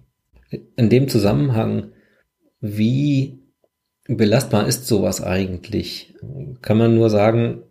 In 0.76 0.90
dem 0.90 1.08
Zusammenhang, 1.08 1.92
wie 2.66 3.40
belastbar 4.08 4.68
ist 4.68 4.88
sowas 4.88 5.22
eigentlich? 5.22 6.14
Kann 6.62 6.78
man 6.78 6.96
nur 6.96 7.10
sagen, 7.10 7.64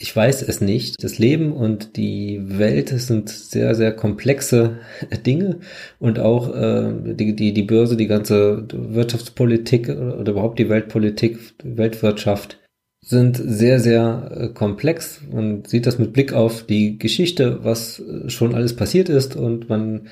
ich 0.00 0.14
weiß 0.14 0.42
es 0.42 0.60
nicht. 0.60 1.02
Das 1.02 1.18
Leben 1.18 1.52
und 1.52 1.96
die 1.96 2.40
Welt 2.44 2.88
sind 2.88 3.28
sehr, 3.28 3.74
sehr 3.74 3.92
komplexe 3.92 4.78
Dinge 5.26 5.60
und 5.98 6.18
auch 6.18 6.54
äh, 6.54 6.92
die, 7.14 7.34
die, 7.34 7.52
die 7.52 7.62
Börse, 7.62 7.96
die 7.96 8.06
ganze 8.06 8.66
Wirtschaftspolitik 8.72 9.88
oder 9.88 10.30
überhaupt 10.30 10.58
die 10.58 10.68
Weltpolitik, 10.68 11.38
Weltwirtschaft 11.62 12.58
sind 13.00 13.36
sehr, 13.36 13.80
sehr 13.80 14.30
äh, 14.34 14.48
komplex. 14.48 15.22
Man 15.32 15.64
sieht 15.64 15.86
das 15.86 15.98
mit 15.98 16.12
Blick 16.12 16.32
auf 16.32 16.64
die 16.64 16.98
Geschichte, 16.98 17.64
was 17.64 18.00
äh, 18.00 18.28
schon 18.28 18.54
alles 18.54 18.76
passiert 18.76 19.08
ist 19.08 19.36
und 19.36 19.68
man 19.68 20.08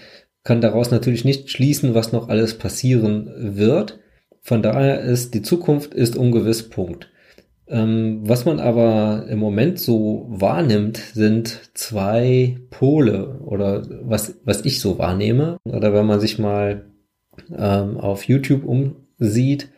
kann 0.46 0.60
daraus 0.60 0.92
natürlich 0.92 1.24
nicht 1.24 1.50
schließen, 1.50 1.94
was 1.94 2.12
noch 2.12 2.28
alles 2.28 2.56
passieren 2.56 3.32
wird. 3.36 3.98
Von 4.42 4.62
daher 4.62 5.00
ist 5.00 5.34
die 5.34 5.42
Zukunft 5.42 5.92
ist 5.92 6.16
ungewiss 6.16 6.70
Punkt. 6.70 7.10
Ähm, 7.66 8.20
was 8.22 8.44
man 8.44 8.60
aber 8.60 9.26
im 9.28 9.40
Moment 9.40 9.80
so 9.80 10.26
wahrnimmt, 10.28 10.98
sind 10.98 11.72
zwei 11.74 12.58
Pole 12.70 13.40
oder 13.40 13.82
was, 14.02 14.36
was 14.44 14.64
ich 14.64 14.78
so 14.78 14.98
wahrnehme. 14.98 15.58
Oder 15.64 15.92
wenn 15.92 16.06
man 16.06 16.20
sich 16.20 16.38
mal 16.38 16.92
ähm, 17.50 17.96
auf 17.96 18.22
YouTube 18.22 18.64
umsieht, 18.64 19.70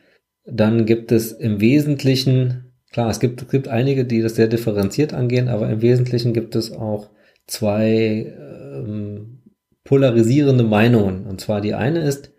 dann 0.44 0.84
gibt 0.84 1.12
es 1.12 1.32
im 1.32 1.62
Wesentlichen, 1.62 2.74
klar, 2.92 3.08
es 3.08 3.20
gibt, 3.20 3.40
es 3.40 3.48
gibt 3.48 3.68
einige, 3.68 4.04
die 4.04 4.20
das 4.20 4.34
sehr 4.34 4.48
differenziert 4.48 5.14
angehen, 5.14 5.48
aber 5.48 5.70
im 5.70 5.80
Wesentlichen 5.80 6.34
gibt 6.34 6.54
es 6.56 6.72
auch 6.72 7.08
zwei 7.46 8.34
ähm, 8.38 9.37
polarisierende 9.88 10.64
Meinungen. 10.64 11.24
Und 11.24 11.40
zwar 11.40 11.62
die 11.62 11.72
eine 11.72 12.00
ist, 12.00 12.34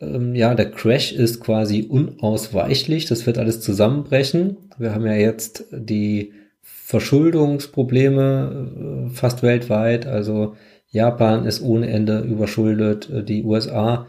ähm, 0.00 0.34
ja, 0.34 0.54
der 0.54 0.70
Crash 0.70 1.12
ist 1.12 1.40
quasi 1.40 1.82
unausweichlich. 1.82 3.04
Das 3.04 3.26
wird 3.26 3.36
alles 3.36 3.60
zusammenbrechen. 3.60 4.56
Wir 4.78 4.94
haben 4.94 5.04
ja 5.04 5.12
jetzt 5.12 5.66
die 5.70 6.32
Verschuldungsprobleme 6.62 9.04
äh, 9.06 9.10
fast 9.10 9.42
weltweit. 9.42 10.06
Also 10.06 10.54
Japan 10.88 11.44
ist 11.44 11.60
ohne 11.60 11.88
Ende 11.88 12.20
überschuldet. 12.20 13.10
Die 13.28 13.44
USA 13.44 14.06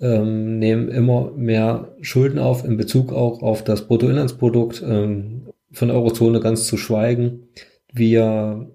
ähm, 0.00 0.60
nehmen 0.60 0.88
immer 0.88 1.32
mehr 1.32 1.96
Schulden 2.00 2.38
auf 2.38 2.64
in 2.64 2.76
Bezug 2.76 3.12
auch 3.12 3.42
auf 3.42 3.64
das 3.64 3.88
Bruttoinlandsprodukt. 3.88 4.84
Ähm, 4.86 5.48
von 5.72 5.88
der 5.88 5.96
Eurozone 5.96 6.38
ganz 6.38 6.66
zu 6.66 6.76
schweigen. 6.76 7.48
Wir 7.92 8.70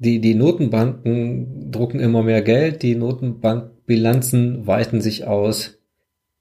die, 0.00 0.18
die 0.20 0.34
Notenbanken 0.34 1.70
drucken 1.70 2.00
immer 2.00 2.22
mehr 2.22 2.40
Geld, 2.40 2.82
die 2.82 2.94
Notenbankbilanzen 2.94 4.66
weiten 4.66 5.02
sich 5.02 5.26
aus 5.26 5.78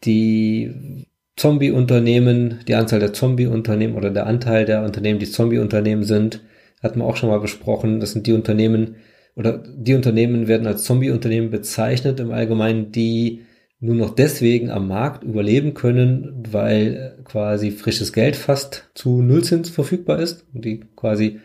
die 0.05 1.05
Zombie-Unternehmen, 1.35 2.61
die 2.69 2.75
Anzahl 2.75 3.01
der 3.01 3.11
Zombie-Unternehmen 3.11 3.95
oder 3.95 4.11
der 4.11 4.27
Anteil 4.27 4.63
der 4.63 4.83
Unternehmen, 4.83 5.19
die 5.19 5.29
Zombie-Unternehmen 5.29 6.03
sind, 6.03 6.41
hatten 6.81 6.99
wir 6.99 7.05
auch 7.05 7.17
schon 7.17 7.29
mal 7.29 7.41
besprochen. 7.41 7.99
Das 7.99 8.13
sind 8.13 8.27
die 8.27 8.33
Unternehmen 8.33 8.95
oder 9.35 9.57
die 9.57 9.93
Unternehmen 9.93 10.47
werden 10.47 10.65
als 10.65 10.85
Zombie-Unternehmen 10.85 11.49
bezeichnet 11.49 12.21
im 12.21 12.31
Allgemeinen, 12.31 12.93
die 12.93 13.41
nur 13.81 13.95
noch 13.95 14.15
deswegen 14.15 14.69
am 14.69 14.87
Markt 14.87 15.25
überleben 15.25 15.73
können, 15.73 16.43
weil 16.49 17.17
quasi 17.25 17.71
frisches 17.71 18.13
Geld 18.13 18.37
fast 18.37 18.89
zu 18.93 19.21
Nullzins 19.21 19.69
verfügbar 19.69 20.19
ist 20.19 20.45
und 20.53 20.63
die 20.63 20.81
quasi 20.95 21.41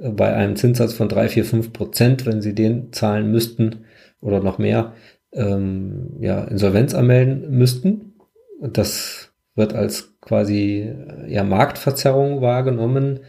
bei 0.00 0.34
einem 0.34 0.56
Zinssatz 0.56 0.94
von 0.94 1.08
drei, 1.08 1.28
vier, 1.28 1.44
fünf 1.44 1.72
Prozent, 1.72 2.26
wenn 2.26 2.40
sie 2.40 2.54
den 2.54 2.92
zahlen 2.92 3.30
müssten 3.30 3.84
oder 4.20 4.40
noch 4.40 4.58
mehr, 4.58 4.94
ähm, 5.32 6.16
ja, 6.20 6.44
Insolvenz 6.44 6.94
anmelden 6.94 7.50
müssten. 7.50 8.14
Das 8.60 9.32
wird 9.54 9.74
als 9.74 10.14
quasi 10.20 10.92
ja, 11.28 11.44
Marktverzerrung 11.44 12.40
wahrgenommen, 12.40 13.20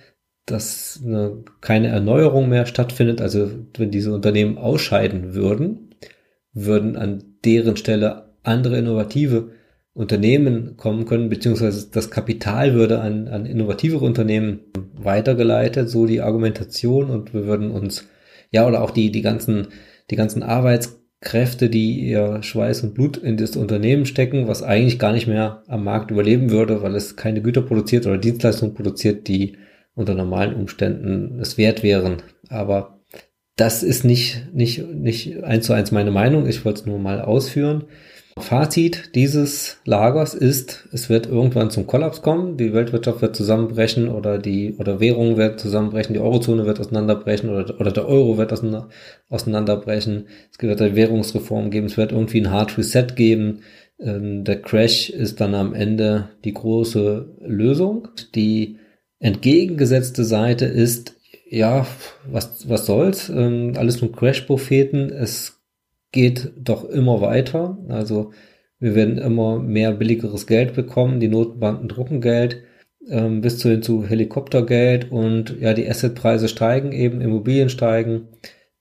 dass 0.45 1.01
eine, 1.05 1.43
keine 1.61 1.89
Erneuerung 1.89 2.49
mehr 2.49 2.65
stattfindet. 2.65 3.21
Also 3.21 3.51
wenn 3.77 3.91
diese 3.91 4.13
Unternehmen 4.13 4.57
ausscheiden 4.57 5.33
würden, 5.33 5.95
würden 6.53 6.95
an 6.95 7.23
deren 7.45 7.77
Stelle 7.77 8.33
andere 8.43 8.77
innovative 8.77 9.51
Unternehmen 9.93 10.77
kommen 10.77 11.05
können, 11.05 11.29
beziehungsweise 11.29 11.89
das 11.91 12.10
Kapital 12.10 12.74
würde 12.74 13.01
an, 13.01 13.27
an 13.27 13.45
innovativere 13.45 14.05
Unternehmen 14.05 14.62
weitergeleitet, 14.93 15.89
so 15.89 16.05
die 16.05 16.21
Argumentation 16.21 17.10
und 17.10 17.33
wir 17.33 17.45
würden 17.45 17.71
uns, 17.71 18.07
ja, 18.51 18.65
oder 18.65 18.81
auch 18.81 18.91
die, 18.91 19.12
die 19.12 19.21
ganzen, 19.21 19.67
die 20.10 20.15
ganzen 20.15 20.43
Arbeits 20.43 21.01
Kräfte, 21.21 21.69
die 21.69 22.00
ihr 22.00 22.41
Schweiß 22.41 22.81
und 22.81 22.95
Blut 22.95 23.15
in 23.15 23.38
das 23.38 23.55
Unternehmen 23.55 24.07
stecken, 24.07 24.48
was 24.48 24.63
eigentlich 24.63 24.98
gar 24.98 25.13
nicht 25.13 25.27
mehr 25.27 25.63
am 25.67 25.83
Markt 25.83 26.10
überleben 26.10 26.50
würde, 26.50 26.81
weil 26.81 26.95
es 26.95 27.15
keine 27.15 27.43
Güter 27.43 27.62
produziert 27.62 28.07
oder 28.07 28.17
Dienstleistungen 28.17 28.74
produziert, 28.74 29.27
die 29.27 29.57
unter 29.93 30.15
normalen 30.15 30.55
Umständen 30.55 31.39
es 31.39 31.60
wert 31.60 31.83
wären. 31.83 32.24
Aber 32.50 33.01
das 33.55 33.83
ist 33.83 34.03
nicht, 34.03 34.48
nicht, 34.51 34.83
nicht 34.88 35.43
eins 35.43 35.67
zu 35.67 35.74
eins 35.74 35.91
meine 35.91 36.10
Meinung. 36.10 36.48
Ich 36.48 36.65
wollte 36.65 36.81
es 36.81 36.86
nur 36.88 36.98
mal 36.98 37.21
ausführen. 37.21 37.83
Fazit 38.41 39.15
dieses 39.15 39.77
Lagers 39.86 40.33
ist, 40.33 40.88
es 40.91 41.10
wird 41.10 41.27
irgendwann 41.27 41.71
zum 41.71 41.88
Kollaps 41.88 42.21
kommen, 42.21 42.57
die 42.57 42.74
Weltwirtschaft 42.74 43.21
wird 43.21 43.36
zusammenbrechen 43.36 44.10
oder 44.10 44.38
die 44.38 44.75
oder 44.77 45.00
Währungen 45.00 45.38
wird 45.38 45.60
zusammenbrechen, 45.60 46.13
die 46.13 46.19
Eurozone 46.19 46.65
wird 46.65 46.79
auseinanderbrechen 46.79 47.50
oder, 47.50 47.79
oder 47.79 47.91
der 47.91 48.07
Euro 48.07 48.38
wird 48.38 48.51
auseinanderbrechen. 49.29 50.27
Es 50.51 50.62
wird 50.62 50.81
eine 50.81 50.95
Währungsreform 50.95 51.69
geben, 51.69 51.88
es 51.88 51.98
wird 51.98 52.12
irgendwie 52.12 52.41
ein 52.41 52.51
Hard 52.51 52.77
Reset 52.77 53.07
geben. 53.15 53.62
Ähm, 54.00 54.43
der 54.43 54.62
Crash 54.62 55.10
ist 55.10 55.39
dann 55.39 55.55
am 55.55 55.74
Ende 55.74 56.29
die 56.43 56.53
große 56.53 57.38
Lösung. 57.41 58.10
Die 58.36 58.77
entgegengesetzte 59.19 60.24
Seite 60.24 60.65
ist, 60.65 61.15
ja, 61.50 61.86
was, 62.29 62.67
was 62.69 62.86
soll's? 62.86 63.29
Ähm, 63.29 63.74
alles 63.77 64.01
nur 64.01 64.12
Crash-Propheten. 64.12 65.10
Es 65.10 65.61
geht 66.12 66.51
doch 66.58 66.86
immer 66.86 67.22
weiter. 67.22 67.77
Also 67.88 68.32
wir 68.80 68.96
werden 68.96 69.18
immer 69.18 69.60
mehr 69.60 69.91
billigeres 69.91 70.48
Geld 70.48 70.74
bekommen. 70.74 71.20
Die 71.20 71.27
Notenbanken 71.27 71.88
drucken 71.88 72.22
Geld 72.22 72.63
ähm, 73.10 73.41
bis 73.41 73.58
zu 73.58 73.70
hin 73.70 73.82
zu 73.82 74.06
Helikoptergeld 74.06 75.12
und 75.12 75.56
ja, 75.60 75.74
die 75.74 75.89
Assetpreise 75.89 76.48
steigen 76.48 76.91
eben, 76.91 77.22
Immobilien 77.22 77.70
steigen, 77.70 78.30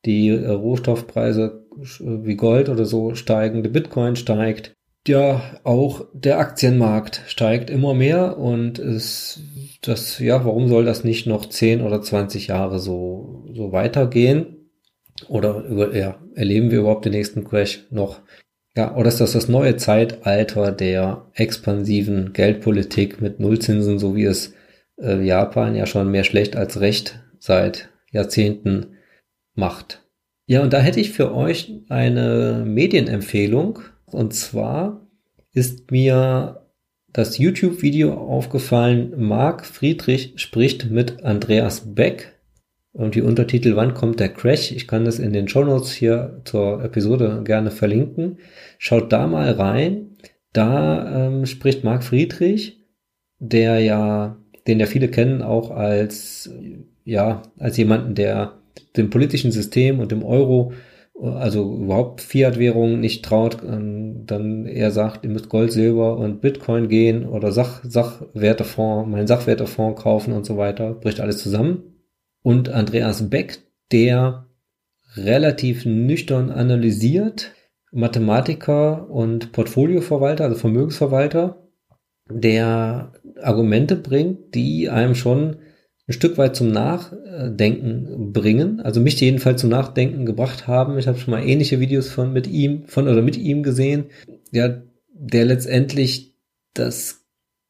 die 0.04 0.28
äh, 0.28 0.48
Rohstoffpreise 0.48 1.66
äh, 1.80 2.24
wie 2.24 2.36
Gold 2.36 2.68
oder 2.68 2.84
so 2.84 3.14
steigen, 3.14 3.62
der 3.62 3.70
Bitcoin 3.70 4.16
steigt. 4.16 4.72
Ja, 5.06 5.40
auch 5.64 6.06
der 6.12 6.38
Aktienmarkt 6.38 7.22
steigt 7.26 7.70
immer 7.70 7.94
mehr 7.94 8.36
und 8.36 8.78
es, 8.78 9.40
das, 9.80 10.18
ja, 10.18 10.44
warum 10.44 10.68
soll 10.68 10.84
das 10.84 11.04
nicht 11.04 11.26
noch 11.26 11.46
10 11.46 11.80
oder 11.80 12.02
20 12.02 12.48
Jahre 12.48 12.78
so, 12.78 13.46
so 13.54 13.72
weitergehen? 13.72 14.59
Oder 15.28 15.64
über, 15.64 15.94
ja, 15.94 16.18
erleben 16.34 16.70
wir 16.70 16.80
überhaupt 16.80 17.04
den 17.04 17.12
nächsten 17.12 17.44
Crash 17.44 17.86
noch? 17.90 18.20
Ja, 18.76 18.94
oder 18.96 19.08
ist 19.08 19.20
das 19.20 19.32
das 19.32 19.48
neue 19.48 19.76
Zeitalter 19.76 20.72
der 20.72 21.26
expansiven 21.34 22.32
Geldpolitik 22.32 23.20
mit 23.20 23.40
Nullzinsen, 23.40 23.98
so 23.98 24.14
wie 24.14 24.24
es 24.24 24.54
äh, 25.00 25.20
Japan 25.24 25.74
ja 25.74 25.86
schon 25.86 26.10
mehr 26.10 26.24
schlecht 26.24 26.56
als 26.56 26.80
recht 26.80 27.20
seit 27.38 27.88
Jahrzehnten 28.12 28.98
macht? 29.54 30.02
Ja, 30.46 30.62
und 30.62 30.72
da 30.72 30.80
hätte 30.80 31.00
ich 31.00 31.12
für 31.12 31.34
euch 31.34 31.72
eine 31.88 32.64
Medienempfehlung. 32.66 33.80
Und 34.06 34.34
zwar 34.34 35.06
ist 35.52 35.90
mir 35.90 36.66
das 37.12 37.38
YouTube-Video 37.38 38.14
aufgefallen, 38.14 39.14
Marc 39.16 39.66
Friedrich 39.66 40.34
spricht 40.36 40.90
mit 40.90 41.24
Andreas 41.24 41.94
Beck 41.94 42.39
und 42.92 43.14
die 43.14 43.22
Untertitel 43.22 43.76
Wann 43.76 43.94
kommt 43.94 44.20
der 44.20 44.30
Crash? 44.30 44.72
Ich 44.72 44.88
kann 44.88 45.04
das 45.04 45.18
in 45.18 45.32
den 45.32 45.48
Show 45.48 45.64
Notes 45.64 45.92
hier 45.92 46.40
zur 46.44 46.82
Episode 46.82 47.42
gerne 47.44 47.70
verlinken. 47.70 48.38
Schaut 48.78 49.12
da 49.12 49.26
mal 49.26 49.52
rein. 49.52 50.16
Da 50.52 51.28
ähm, 51.28 51.46
spricht 51.46 51.84
Marc 51.84 52.02
Friedrich, 52.02 52.80
der 53.38 53.78
ja, 53.78 54.36
den 54.66 54.80
ja 54.80 54.86
viele 54.86 55.08
kennen, 55.08 55.42
auch 55.42 55.70
als 55.70 56.50
ja, 57.04 57.42
als 57.58 57.76
jemanden, 57.76 58.14
der 58.14 58.54
dem 58.96 59.10
politischen 59.10 59.52
System 59.52 60.00
und 60.00 60.12
dem 60.12 60.24
Euro, 60.24 60.72
also 61.20 61.74
überhaupt 61.76 62.20
Fiat-Währung 62.20 63.00
nicht 63.00 63.24
traut, 63.24 63.58
ähm, 63.66 64.26
dann 64.26 64.66
eher 64.66 64.90
sagt, 64.90 65.24
ihr 65.24 65.30
müsst 65.30 65.48
Gold, 65.48 65.72
Silber 65.72 66.16
und 66.16 66.40
Bitcoin 66.40 66.88
gehen 66.88 67.26
oder 67.26 67.52
Sach 67.52 67.82
Sachwertefonds, 67.84 69.10
meinen 69.10 69.26
Sachwertefonds 69.26 70.02
kaufen 70.02 70.32
und 70.32 70.46
so 70.46 70.56
weiter, 70.56 70.94
bricht 70.94 71.20
alles 71.20 71.38
zusammen. 71.38 71.89
Und 72.42 72.68
Andreas 72.68 73.28
Beck, 73.28 73.60
der 73.92 74.46
relativ 75.14 75.84
nüchtern 75.84 76.50
analysiert, 76.50 77.52
Mathematiker 77.92 79.10
und 79.10 79.52
Portfolioverwalter, 79.52 80.44
also 80.44 80.56
Vermögensverwalter, 80.56 81.68
der 82.30 83.12
Argumente 83.42 83.96
bringt, 83.96 84.54
die 84.54 84.88
einem 84.88 85.14
schon 85.14 85.56
ein 86.06 86.12
Stück 86.12 86.38
weit 86.38 86.56
zum 86.56 86.68
Nachdenken 86.68 88.32
bringen, 88.32 88.80
also 88.80 89.00
mich 89.00 89.20
jedenfalls 89.20 89.60
zum 89.60 89.70
Nachdenken 89.70 90.26
gebracht 90.26 90.66
haben. 90.66 90.98
Ich 90.98 91.06
habe 91.06 91.18
schon 91.18 91.32
mal 91.32 91.46
ähnliche 91.46 91.80
Videos 91.80 92.08
von 92.08 92.32
mit 92.32 92.46
ihm, 92.46 92.84
von 92.86 93.08
oder 93.08 93.22
mit 93.22 93.36
ihm 93.36 93.62
gesehen, 93.62 94.06
ja, 94.50 94.82
der 95.12 95.44
letztendlich 95.44 96.34
das 96.74 97.19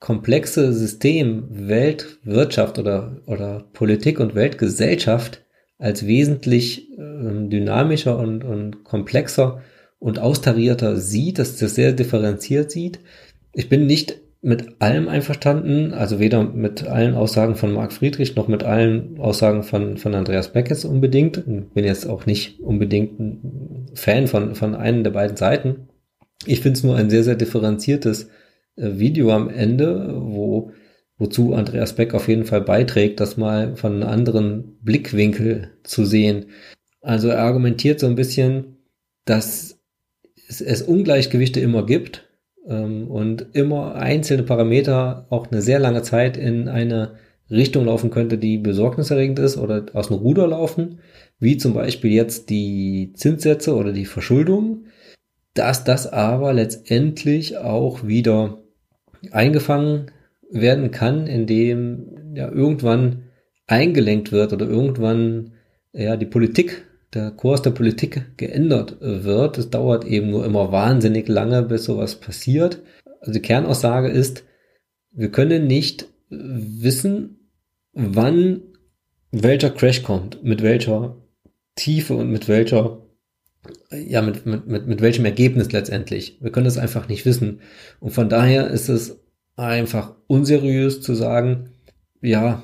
komplexe 0.01 0.73
System 0.73 1.47
Weltwirtschaft 1.51 2.79
oder, 2.79 3.19
oder 3.27 3.65
Politik 3.73 4.19
und 4.19 4.35
Weltgesellschaft 4.35 5.45
als 5.79 6.07
wesentlich 6.07 6.91
äh, 6.99 7.49
dynamischer 7.49 8.19
und, 8.19 8.43
und 8.43 8.83
komplexer 8.83 9.63
und 9.99 10.19
austarierter 10.19 10.97
sieht, 10.97 11.39
dass 11.39 11.57
das 11.57 11.75
sehr 11.75 11.93
differenziert 11.93 12.71
sieht. 12.71 13.01
Ich 13.53 13.69
bin 13.69 13.87
nicht 13.87 14.21
mit 14.43 14.81
allem 14.81 15.09
einverstanden, 15.09 15.93
also 15.93 16.19
weder 16.19 16.43
mit 16.45 16.87
allen 16.87 17.15
Aussagen 17.15 17.57
von 17.57 17.73
Marc 17.73 17.93
Friedrich 17.93 18.37
noch 18.37 18.49
mit 18.49 18.65
allen 18.65 19.19
Aussagen 19.19 19.63
von, 19.63 19.99
von 19.99 20.15
Andreas 20.15 20.53
Beckes 20.53 20.87
unbedingt. 20.87 21.45
Bin 21.75 21.85
jetzt 21.85 22.09
auch 22.09 22.25
nicht 22.25 22.59
unbedingt 22.61 23.21
ein 23.21 23.87
Fan 23.95 24.27
von, 24.29 24.55
von 24.55 24.75
einem 24.75 25.05
der 25.05 25.11
beiden 25.11 25.37
Seiten. 25.37 25.89
Ich 26.47 26.61
finde 26.61 26.79
es 26.79 26.85
nur 26.85 26.97
ein 26.97 27.11
sehr, 27.11 27.23
sehr 27.23 27.35
differenziertes 27.35 28.31
Video 28.81 29.31
am 29.31 29.49
Ende, 29.49 30.15
wo 30.17 30.73
wozu 31.21 31.53
Andreas 31.53 31.95
Beck 31.95 32.15
auf 32.15 32.29
jeden 32.29 32.45
Fall 32.45 32.63
beiträgt, 32.63 33.21
das 33.21 33.37
mal 33.37 33.77
von 33.77 33.95
einem 33.95 34.09
anderen 34.09 34.79
Blickwinkel 34.81 35.69
zu 35.85 36.07
sehen. 36.07 36.47
Also 37.03 37.29
er 37.29 37.41
argumentiert 37.41 38.01
so 38.01 38.07
ein 38.07 38.15
bisschen, 38.15 38.79
dass 39.27 39.79
es, 40.49 40.63
es 40.63 40.83
Ungleichgewichte 40.83 41.61
immer 41.61 41.85
gibt 41.85 42.27
ähm, 42.67 43.09
und 43.09 43.49
immer 43.53 43.97
einzelne 43.97 44.43
Parameter 44.45 45.27
auch 45.29 45.51
eine 45.51 45.61
sehr 45.61 45.79
lange 45.79 46.03
Zeit 46.03 46.39
in 46.39 46.69
eine 46.69 47.17
Richtung 47.51 47.85
laufen 47.85 48.11
könnte, 48.11 48.39
die 48.39 48.59
besorgniserregend 48.59 49.39
ist 49.41 49.59
oder 49.59 49.87
aus 49.93 50.09
dem 50.09 50.17
Ruder 50.17 50.47
laufen, 50.47 51.01
wie 51.39 51.59
zum 51.59 51.75
Beispiel 51.75 52.13
jetzt 52.13 52.49
die 52.49 53.13
Zinssätze 53.15 53.75
oder 53.75 53.93
die 53.93 54.07
Verschuldung, 54.07 54.85
dass 55.55 55.85
das 55.85 56.11
aber 56.11 56.53
letztendlich 56.53 57.59
auch 57.59 58.07
wieder 58.07 58.60
eingefangen 59.31 60.11
werden 60.51 60.91
kann, 60.91 61.27
indem 61.27 62.35
ja 62.35 62.51
irgendwann 62.51 63.25
eingelenkt 63.67 64.33
wird 64.33 64.53
oder 64.53 64.69
irgendwann 64.69 65.53
ja 65.93 66.17
die 66.17 66.27
Politik, 66.27 66.85
der 67.15 67.31
Kurs 67.33 67.63
der 67.63 67.71
Politik 67.71 68.37
geändert 68.37 68.97
wird. 69.01 69.59
Es 69.59 69.71
dauert 69.71 70.05
eben 70.05 70.31
nur 70.31 70.45
immer 70.45 70.73
wahnsinnig 70.73 71.29
lange, 71.29 71.63
bis 71.63 71.85
sowas 71.85 72.17
passiert. 72.17 72.83
Also 73.21 73.33
die 73.33 73.43
Kernaussage 73.43 74.09
ist, 74.09 74.45
wir 75.13 75.31
können 75.31 75.67
nicht 75.67 76.07
wissen, 76.29 77.51
wann 77.93 78.63
welcher 79.33 79.71
Crash 79.71 80.03
kommt, 80.03 80.43
mit 80.43 80.63
welcher 80.63 81.17
Tiefe 81.75 82.15
und 82.15 82.31
mit 82.31 82.49
welcher 82.49 83.03
ja, 83.91 84.23
mit, 84.23 84.47
mit, 84.47 84.67
mit, 84.67 84.87
mit 84.87 85.01
welchem 85.01 85.25
Ergebnis 85.25 85.73
letztendlich. 85.73 86.39
Wir 86.41 86.53
können 86.53 86.65
das 86.65 86.79
einfach 86.79 87.09
nicht 87.09 87.27
wissen. 87.27 87.61
Und 88.01 88.11
von 88.11 88.29
daher 88.29 88.69
ist 88.69 88.89
es 88.89 89.21
einfach 89.57 90.15
unseriös 90.27 91.03
zu 91.03 91.15
sagen, 91.15 91.71
ja, 92.23 92.63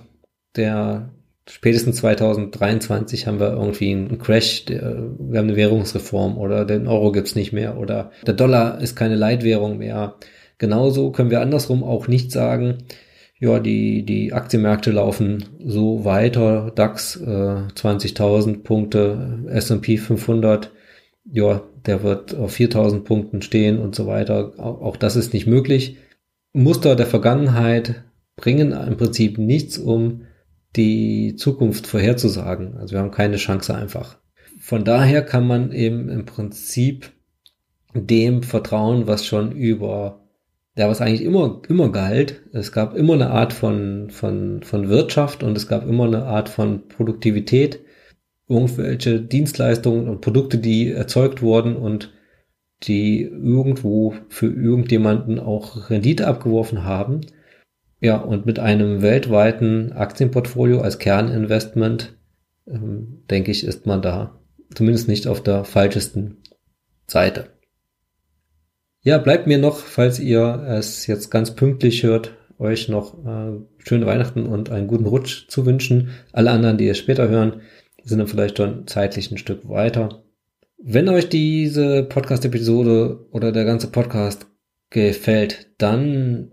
der 0.56 1.10
spätestens 1.48 1.96
2023 1.96 3.26
haben 3.26 3.38
wir 3.38 3.52
irgendwie 3.52 3.92
einen 3.92 4.18
Crash, 4.18 4.64
der, 4.64 5.10
wir 5.18 5.38
haben 5.38 5.48
eine 5.48 5.56
Währungsreform 5.56 6.38
oder 6.38 6.64
den 6.64 6.88
Euro 6.88 7.12
gibt's 7.12 7.36
nicht 7.36 7.52
mehr 7.52 7.78
oder 7.78 8.10
der 8.26 8.34
Dollar 8.34 8.80
ist 8.80 8.96
keine 8.96 9.14
Leitwährung 9.14 9.78
mehr. 9.78 10.16
Genauso 10.58 11.12
können 11.12 11.30
wir 11.30 11.40
andersrum 11.40 11.84
auch 11.84 12.08
nicht 12.08 12.32
sagen, 12.32 12.78
ja, 13.38 13.58
die, 13.58 14.04
die 14.04 14.32
Aktienmärkte 14.32 14.90
laufen 14.90 15.44
so 15.62 16.04
weiter, 16.06 16.72
DAX 16.74 17.16
äh, 17.16 17.26
20.000 17.26 18.62
Punkte, 18.62 19.44
S&P 19.48 19.98
500, 19.98 20.72
ja, 21.30 21.62
der 21.86 22.02
wird 22.02 22.34
auf 22.34 22.56
4.000 22.56 23.00
Punkten 23.00 23.42
stehen 23.42 23.78
und 23.78 23.94
so 23.94 24.06
weiter. 24.06 24.52
Auch, 24.58 24.80
auch 24.80 24.96
das 24.96 25.16
ist 25.16 25.32
nicht 25.32 25.46
möglich. 25.46 25.98
Muster 26.52 26.96
der 26.96 27.06
Vergangenheit 27.06 28.02
bringen 28.36 28.72
im 28.72 28.96
Prinzip 28.96 29.38
nichts, 29.38 29.78
um 29.78 30.22
die 30.76 31.36
Zukunft 31.36 31.86
vorherzusagen. 31.86 32.76
Also 32.76 32.94
wir 32.94 33.00
haben 33.00 33.10
keine 33.10 33.36
Chance 33.36 33.74
einfach. 33.74 34.18
Von 34.58 34.84
daher 34.84 35.22
kann 35.22 35.46
man 35.46 35.72
eben 35.72 36.08
im 36.08 36.24
Prinzip 36.24 37.12
dem 37.94 38.42
vertrauen, 38.42 39.06
was 39.06 39.24
schon 39.24 39.52
über, 39.52 40.20
ja, 40.76 40.88
was 40.88 41.00
eigentlich 41.00 41.22
immer, 41.22 41.62
immer 41.68 41.90
galt. 41.90 42.42
Es 42.52 42.72
gab 42.72 42.94
immer 42.94 43.14
eine 43.14 43.30
Art 43.30 43.52
von, 43.52 44.10
von, 44.10 44.62
von 44.62 44.88
Wirtschaft 44.88 45.42
und 45.42 45.56
es 45.56 45.68
gab 45.68 45.86
immer 45.88 46.04
eine 46.04 46.24
Art 46.24 46.48
von 46.48 46.88
Produktivität. 46.88 47.80
Irgendwelche 48.48 49.20
Dienstleistungen 49.20 50.08
und 50.08 50.20
Produkte, 50.20 50.58
die 50.58 50.92
erzeugt 50.92 51.42
wurden 51.42 51.76
und 51.76 52.12
die 52.82 53.22
irgendwo 53.22 54.14
für 54.28 54.46
irgendjemanden 54.46 55.40
auch 55.40 55.90
Rendite 55.90 56.26
abgeworfen 56.26 56.84
haben. 56.84 57.22
Ja, 58.00 58.18
und 58.18 58.46
mit 58.46 58.58
einem 58.58 59.02
weltweiten 59.02 59.92
Aktienportfolio 59.92 60.80
als 60.80 60.98
Kerninvestment, 60.98 62.16
ähm, 62.68 63.22
denke 63.30 63.50
ich, 63.50 63.64
ist 63.64 63.86
man 63.86 64.02
da 64.02 64.38
zumindest 64.74 65.08
nicht 65.08 65.26
auf 65.26 65.42
der 65.42 65.64
falschesten 65.64 66.42
Seite. 67.06 67.48
Ja, 69.00 69.18
bleibt 69.18 69.46
mir 69.46 69.58
noch, 69.58 69.78
falls 69.78 70.18
ihr 70.18 70.66
es 70.68 71.06
jetzt 71.06 71.30
ganz 71.30 71.54
pünktlich 71.54 72.02
hört, 72.02 72.36
euch 72.58 72.88
noch 72.88 73.14
äh, 73.24 73.52
schöne 73.78 74.06
Weihnachten 74.06 74.46
und 74.46 74.70
einen 74.70 74.88
guten 74.88 75.06
Rutsch 75.06 75.48
zu 75.48 75.64
wünschen. 75.64 76.10
Alle 76.32 76.50
anderen, 76.50 76.76
die 76.76 76.88
es 76.88 76.98
später 76.98 77.28
hören, 77.28 77.60
sind 78.06 78.18
dann 78.18 78.28
vielleicht 78.28 78.56
schon 78.56 78.86
zeitlich 78.86 79.30
ein 79.30 79.38
Stück 79.38 79.68
weiter. 79.68 80.22
Wenn 80.78 81.08
euch 81.08 81.28
diese 81.28 82.04
Podcast-Episode 82.04 83.26
oder 83.30 83.52
der 83.52 83.64
ganze 83.64 83.88
Podcast 83.88 84.46
gefällt, 84.90 85.70
dann 85.78 86.52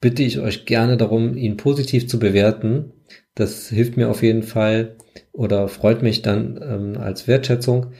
bitte 0.00 0.22
ich 0.22 0.38
euch 0.38 0.66
gerne 0.66 0.96
darum, 0.96 1.36
ihn 1.36 1.56
positiv 1.56 2.08
zu 2.08 2.18
bewerten. 2.18 2.92
Das 3.34 3.68
hilft 3.68 3.96
mir 3.96 4.10
auf 4.10 4.22
jeden 4.22 4.42
Fall 4.42 4.96
oder 5.32 5.68
freut 5.68 6.02
mich 6.02 6.22
dann 6.22 6.60
ähm, 6.62 7.00
als 7.00 7.26
Wertschätzung. 7.26 7.92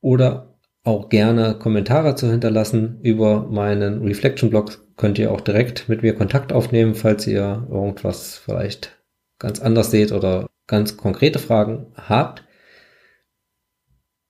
Oder 0.00 0.58
auch 0.84 1.08
gerne 1.08 1.54
Kommentare 1.54 2.16
zu 2.16 2.28
hinterlassen 2.28 2.98
über 3.02 3.46
meinen 3.48 4.02
Reflection-Blog. 4.02 4.84
Könnt 4.96 5.18
ihr 5.18 5.30
auch 5.30 5.40
direkt 5.40 5.88
mit 5.88 6.02
mir 6.02 6.14
Kontakt 6.14 6.52
aufnehmen, 6.52 6.94
falls 6.96 7.26
ihr 7.26 7.68
irgendwas 7.70 8.36
vielleicht 8.36 9.00
ganz 9.38 9.60
anders 9.60 9.90
seht 9.90 10.10
oder 10.10 10.48
ganz 10.66 10.96
konkrete 10.96 11.38
Fragen 11.38 11.86
habt. 11.96 12.44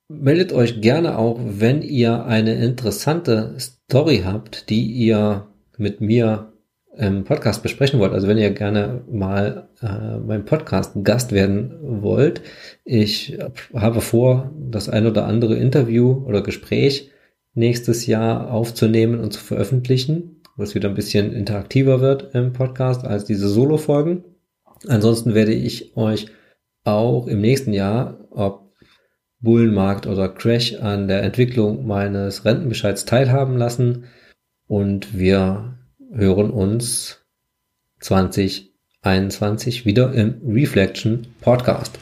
Meldet 0.09 0.51
euch 0.51 0.81
gerne 0.81 1.17
auch, 1.17 1.39
wenn 1.41 1.81
ihr 1.81 2.25
eine 2.25 2.55
interessante 2.55 3.55
Story 3.59 4.23
habt, 4.25 4.69
die 4.69 4.85
ihr 4.85 5.47
mit 5.77 6.01
mir 6.01 6.53
im 6.95 7.23
Podcast 7.23 7.63
besprechen 7.63 7.99
wollt. 7.99 8.13
Also 8.13 8.27
wenn 8.27 8.37
ihr 8.37 8.51
gerne 8.51 9.03
mal 9.09 9.69
äh, 9.81 10.19
beim 10.19 10.45
Podcast 10.45 10.93
Gast 11.03 11.31
werden 11.31 11.77
wollt. 11.81 12.41
Ich 12.85 13.37
habe 13.73 14.01
vor, 14.01 14.51
das 14.59 14.89
ein 14.89 15.07
oder 15.07 15.25
andere 15.25 15.55
Interview 15.55 16.23
oder 16.25 16.43
Gespräch 16.43 17.11
nächstes 17.55 18.05
Jahr 18.05 18.51
aufzunehmen 18.51 19.19
und 19.19 19.33
zu 19.33 19.39
veröffentlichen, 19.39 20.41
was 20.55 20.75
wieder 20.75 20.89
ein 20.89 20.95
bisschen 20.95 21.33
interaktiver 21.33 22.01
wird 22.01 22.33
im 22.35 22.53
Podcast 22.53 23.05
als 23.05 23.25
diese 23.25 23.47
Solo-Folgen. 23.47 24.23
Ansonsten 24.87 25.33
werde 25.33 25.53
ich 25.53 25.95
euch 25.95 26.27
auch 26.83 27.27
im 27.27 27.41
nächsten 27.41 27.73
Jahr, 27.73 28.19
ob 28.31 28.73
Bullenmarkt 29.39 30.07
oder 30.07 30.29
Crash 30.29 30.75
an 30.75 31.07
der 31.07 31.23
Entwicklung 31.23 31.85
meines 31.85 32.45
Rentenbescheids 32.45 33.05
teilhaben 33.05 33.57
lassen 33.57 34.05
und 34.67 35.17
wir 35.17 35.77
hören 36.13 36.49
uns 36.49 37.25
2021 37.99 39.85
wieder 39.85 40.13
im 40.13 40.41
Reflection 40.47 41.27
Podcast. 41.41 41.99